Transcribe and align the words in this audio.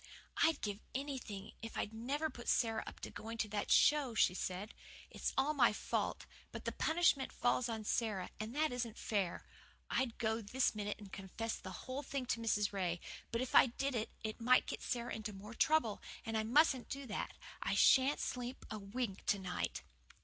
"I'd 0.41 0.61
give 0.61 0.79
anything 0.95 1.51
if 1.61 1.77
I'd 1.77 1.93
never 1.93 2.31
put 2.31 2.49
Sara 2.49 2.83
up 2.87 3.01
to 3.01 3.11
going 3.11 3.37
to 3.37 3.47
that 3.49 3.69
show," 3.69 4.15
she 4.15 4.33
said. 4.33 4.73
"It's 5.11 5.31
all 5.37 5.53
my 5.53 5.73
fault 5.73 6.25
but 6.51 6.65
the 6.65 6.71
punishment 6.71 7.31
falls 7.31 7.69
on 7.69 7.83
Sara, 7.83 8.31
and 8.39 8.55
that 8.55 8.71
isn't 8.71 8.97
fair. 8.97 9.45
I'd 9.91 10.17
go 10.17 10.41
this 10.41 10.73
minute 10.73 10.97
and 10.97 11.13
confess 11.13 11.55
the 11.57 11.69
whole 11.85 12.01
thing 12.01 12.25
to 12.33 12.39
Mrs. 12.39 12.73
Ray; 12.73 12.99
but 13.31 13.41
if 13.41 13.53
I 13.53 13.67
did 13.67 13.93
it 14.23 14.41
might 14.41 14.65
get 14.65 14.81
Sara 14.81 15.13
into 15.13 15.33
more 15.33 15.53
trouble, 15.53 16.01
and 16.25 16.35
I 16.35 16.41
mustn't 16.45 16.89
do 16.89 17.05
that. 17.05 17.33
I 17.61 17.75
sha'n't 17.75 18.19
sleep 18.19 18.65
a 18.71 18.79
wink 18.79 19.23
to 19.27 19.37
night." 19.37 19.83